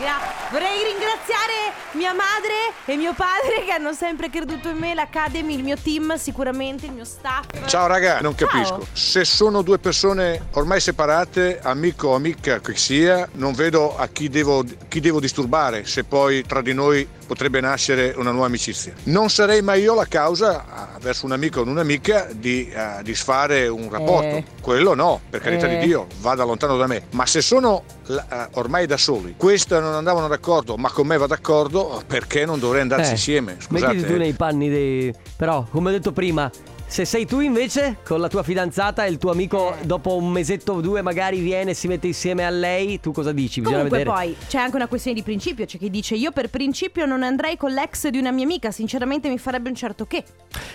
[0.00, 0.18] Gra-
[0.50, 5.62] vorrei ringraziare mia madre e mio padre che hanno sempre creduto in me, l'Academy, il
[5.62, 7.44] mio team, sicuramente il mio staff.
[7.66, 8.48] Ciao raga, non Ciao.
[8.48, 8.86] capisco.
[8.94, 14.30] Se sono due persone ormai separate, amico o amica che sia, non vedo a chi
[14.30, 18.92] devo, chi devo disturbare se poi tra di noi potrebbe nascere una nuova amicizia.
[19.04, 23.68] Non sarei mai io la causa ah, verso un amico o un'amica di ah, disfare
[23.68, 24.26] un rapporto.
[24.38, 24.44] Eh.
[24.60, 25.78] Quello no, per carità Eh.
[25.78, 27.04] di Dio, vada lontano da me.
[27.12, 27.84] Ma se sono
[28.30, 32.58] ah, ormai da soli, queste non andavano d'accordo, ma con me va d'accordo, perché non
[32.58, 33.56] dovrei andarci Eh, insieme?
[33.68, 34.16] Mettiti tu Scusate.
[34.18, 35.14] nei panni dei...
[35.36, 36.50] Però, come ho detto prima,
[36.90, 39.86] se sei tu invece con la tua fidanzata e il tuo amico Eh.
[39.86, 43.30] dopo un mesetto o due magari viene e si mette insieme a lei, tu cosa
[43.30, 43.60] dici?
[43.60, 44.16] Bisogna Comunque vedere.
[44.16, 47.56] poi c'è anche una questione di principio, c'è chi dice io per principio non andrei
[47.56, 50.24] con l'ex di una mia amica, sinceramente mi farebbe un certo che.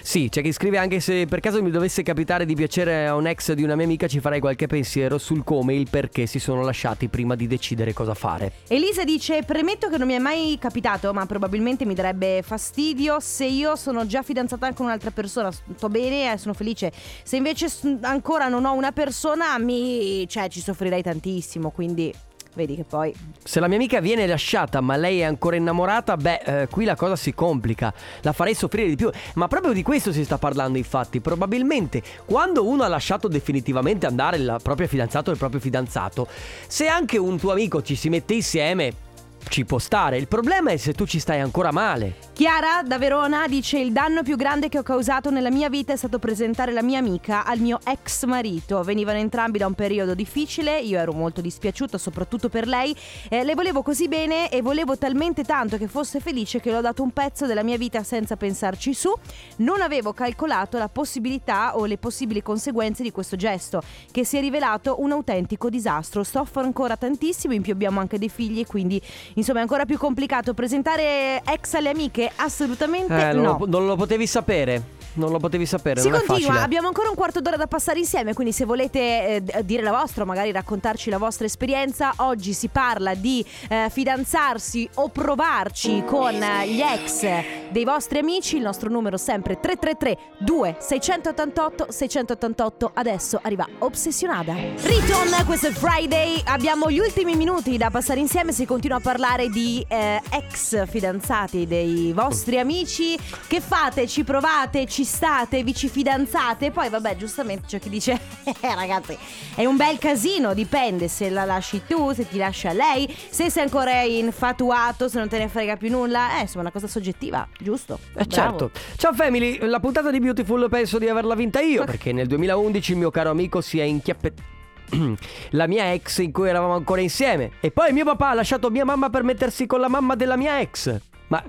[0.01, 3.27] Sì, c'è chi scrive anche se per caso mi dovesse capitare di piacere a un
[3.27, 6.39] ex di una mia amica ci farei qualche pensiero sul come e il perché si
[6.39, 8.53] sono lasciati prima di decidere cosa fare.
[8.69, 13.43] Elisa dice premetto che non mi è mai capitato, ma probabilmente mi darebbe fastidio se
[13.43, 16.91] io sono già fidanzata con un'altra persona, sto bene e sono felice.
[17.23, 17.67] Se invece
[18.01, 22.13] ancora non ho una persona, mi cioè ci soffrirei tantissimo, quindi
[22.55, 23.13] vedi che poi
[23.43, 26.95] Se la mia amica viene lasciata ma lei è ancora innamorata, beh, eh, qui la
[26.95, 27.93] cosa si complica.
[28.21, 29.09] La farei soffrire di più.
[29.35, 31.19] Ma proprio di questo si sta parlando, infatti.
[31.19, 36.27] Probabilmente quando uno ha lasciato definitivamente andare il proprio fidanzato o il proprio fidanzato,
[36.67, 39.04] se anche un tuo amico ci si mette insieme,
[39.47, 40.17] ci può stare.
[40.17, 42.15] Il problema è se tu ci stai ancora male.
[42.33, 45.95] Chiara da Verona dice il danno più grande che ho causato nella mia vita è
[45.95, 48.83] stato presentare la mia amica al mio ex marito.
[48.83, 52.95] Venivano entrambi da un periodo difficile, io ero molto dispiaciuta soprattutto per lei,
[53.29, 56.81] Eh, le volevo così bene e volevo talmente tanto che fosse felice che le ho
[56.81, 59.11] dato un pezzo della mia vita senza pensarci su.
[59.57, 63.81] Non avevo calcolato la possibilità o le possibili conseguenze di questo gesto,
[64.11, 66.23] che si è rivelato un autentico disastro.
[66.23, 69.01] Soffro ancora tantissimo, in più abbiamo anche dei figli, quindi
[69.35, 70.53] insomma è ancora più complicato.
[70.53, 72.29] Presentare ex alle amiche?
[72.35, 73.57] Assolutamente Eh, non, no.
[73.59, 74.94] lo, non lo potevi sapere.
[75.15, 76.01] Non lo potevi sapere.
[76.01, 79.43] Si non è continua, abbiamo ancora un quarto d'ora da passare insieme, quindi se volete
[79.45, 84.89] eh, dire la vostra, magari raccontarci la vostra esperienza, oggi si parla di eh, fidanzarsi
[84.95, 87.25] o provarci con eh, gli ex
[87.69, 94.53] dei vostri amici, il nostro numero sempre 333 2688 688, adesso arriva Obsessionata.
[94.53, 99.49] Riton, questo è Friday, abbiamo gli ultimi minuti da passare insieme, si continua a parlare
[99.49, 104.07] di eh, ex fidanzati dei vostri amici, che fate?
[104.07, 104.85] Ci provate?
[104.85, 105.63] Ci state?
[105.63, 106.71] Vi ci fidanzate?
[106.71, 109.17] Poi vabbè, giustamente c'è chi dice, eh ragazzi,
[109.55, 113.63] è un bel casino, dipende se la lasci tu, se ti lascia lei, se sei
[113.63, 117.99] ancora infatuato, se non te ne frega più nulla, eh, insomma, una cosa soggettiva, giusto?
[118.15, 118.71] Eh, certo.
[118.97, 122.97] Ciao family, la puntata di Beautiful penso di averla vinta io perché nel 2011 il
[122.97, 124.53] mio caro amico si è inchiappettato.
[125.51, 127.53] La mia ex in cui eravamo ancora insieme.
[127.59, 130.59] E poi mio papà ha lasciato mia mamma per mettersi con la mamma della mia
[130.59, 130.95] ex.
[131.27, 131.43] Ma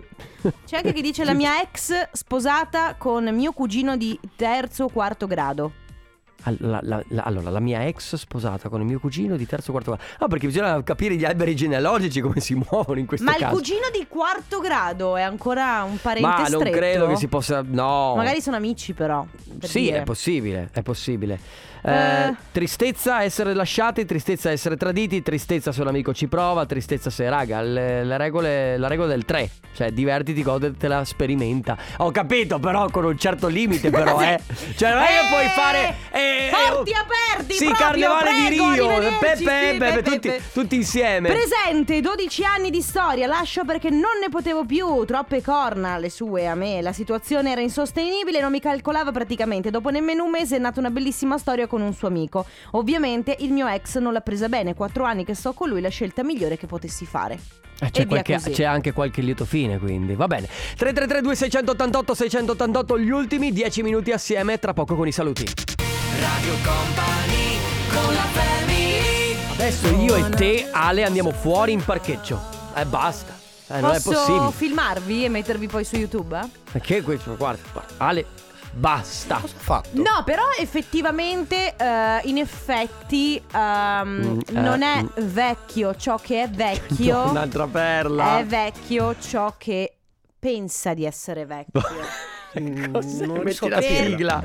[0.64, 5.26] C'è anche chi dice la mia ex sposata con mio cugino di terzo o quarto
[5.26, 5.72] grado.
[6.58, 9.72] La- la- la- allora, la mia ex sposata con il mio cugino di terzo o
[9.72, 10.06] quarto grado.
[10.24, 13.56] Ah, perché bisogna capire gli alberi genealogici come si muovono in questo Ma il caso.
[13.56, 16.76] cugino di quarto grado è ancora un parente Ma non stretto?
[16.76, 17.62] credo che si possa.
[17.66, 18.14] No.
[18.14, 19.26] Magari sono amici però.
[19.58, 19.98] per Sì, dire.
[20.00, 21.40] è possibile, è possibile.
[21.82, 21.92] Eh.
[21.92, 27.28] Eh, Tristezza essere lasciati, tristezza essere traditi, tristezza se un amico ci prova, tristezza se
[27.28, 31.76] raga, le, le regole, la regola del 3, cioè divertiti, godetela, sperimenta.
[31.98, 34.40] Ho capito però con un certo limite però, eh.
[34.74, 38.72] Cioè non è che puoi fare eh, Forti eh, aperti Sì, proprio, carnevale di prego,
[38.72, 40.42] Rio, arrivederci, Pepe, sì, Pepe, Pepe, tutti, Pepe.
[40.52, 41.28] tutti insieme.
[41.28, 46.46] Presente, 12 anni di storia, lascio perché non ne potevo più, troppe corna le sue
[46.46, 50.58] a me, la situazione era insostenibile, non mi calcolava praticamente, dopo nemmeno un mese è
[50.58, 52.44] nata una bellissima storia con un suo amico.
[52.72, 55.88] Ovviamente il mio ex non l'ha presa bene, 4 anni che sto con lui, la
[55.88, 57.38] scelta migliore che potessi fare.
[57.78, 60.46] Eh, c'è, qualche- c'è anche qualche lieto fine, quindi va bene.
[60.46, 65.44] 3332 688 688 gli ultimi 10 minuti assieme, tra poco con i saluti.
[66.18, 67.58] Radio Company
[67.92, 72.40] con la family Adesso io e te, Ale, andiamo fuori in parcheggio.
[72.74, 73.34] E basta.
[73.68, 74.52] Eh, non è Posso possibile.
[74.52, 76.38] filmarvi e mettervi poi su YouTube?
[76.70, 77.36] Perché questo?
[77.36, 78.24] Guarda, guarda, Ale,
[78.76, 79.36] basta.
[79.40, 79.88] Cosa fatto?
[79.94, 85.06] No, però effettivamente, eh, in effetti, ehm, Mm, eh, non è mm.
[85.28, 87.28] vecchio ciò che è vecchio.
[87.30, 88.38] Un'altra perla.
[88.38, 89.96] È vecchio ciò che
[90.38, 91.80] pensa di essere vecchio.
[92.92, 93.26] Cos'è?
[93.26, 94.42] non Metti so la che- sigla.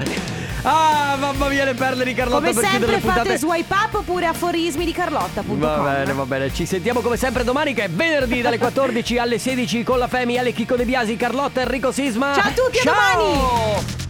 [0.64, 3.28] Ah, mamma mia, le perle di Carlotta Come per chiudere sempre le puntate.
[3.30, 5.58] fate swipe up oppure aforismi di Carlotta.com.
[5.58, 6.54] Va bene, va bene.
[6.54, 10.38] Ci sentiamo come sempre domani che è venerdì dalle 14 alle 16 con la Femi,
[10.38, 12.34] Ale Chicco De Biasi, Carlotta, Enrico Sisma.
[12.34, 13.24] Ciao a tutti, a Ciao!
[13.24, 14.10] domani!